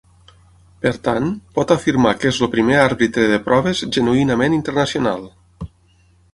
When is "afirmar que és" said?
1.75-2.41